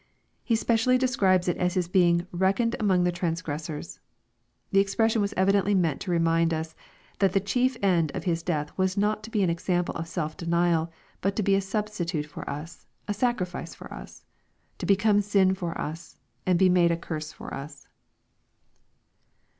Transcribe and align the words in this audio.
He 0.43 0.55
specially 0.55 0.97
describes 0.97 1.47
it 1.47 1.57
as 1.57 1.75
His 1.75 1.87
being" 1.87 2.25
reckoned 2.31 2.75
among 2.79 3.03
the 3.03 3.11
transgressors." 3.11 3.99
The 4.71 4.79
expres 4.79 5.11
sion 5.11 5.21
was 5.21 5.35
evidently 5.37 5.75
meant 5.75 6.01
to 6.01 6.09
remind 6.09 6.55
us, 6.55 6.73
that 7.19 7.33
the 7.33 7.39
chief 7.39 7.77
end 7.83 8.11
of 8.15 8.23
His 8.23 8.41
death 8.41 8.75
was 8.79 8.97
not 8.97 9.21
to 9.21 9.29
be 9.29 9.43
an 9.43 9.51
example 9.51 9.93
of 9.93 10.07
self 10.07 10.35
denial, 10.37 10.91
but 11.21 11.35
to 11.35 11.43
be 11.43 11.53
a 11.53 11.59
substi 11.59 12.07
tute 12.07 12.25
for 12.25 12.49
us,— 12.49 12.87
^a 13.07 13.13
sacrifice 13.13 13.75
for 13.75 13.93
us,— 13.93 14.25
to 14.79 14.87
become 14.87 15.21
sin 15.21 15.53
for 15.53 15.79
us, 15.79 16.17
and 16.47 16.57
be 16.57 16.67
made 16.67 16.89
a 16.89 16.97
ourse 16.97 17.31
for 17.31 17.53
us. 17.53 17.87